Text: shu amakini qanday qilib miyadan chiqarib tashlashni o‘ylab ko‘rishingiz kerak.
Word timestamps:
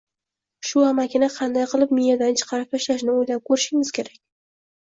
shu 0.69 0.79
amakini 0.85 1.29
qanday 1.35 1.67
qilib 1.73 1.93
miyadan 1.99 2.39
chiqarib 2.43 2.73
tashlashni 2.77 3.15
o‘ylab 3.19 3.45
ko‘rishingiz 3.51 3.93
kerak. 4.01 4.19